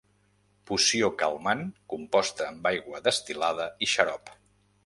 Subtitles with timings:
[0.69, 1.61] Poció calmant
[1.95, 4.35] composta amb aigua destil·lada i xarop.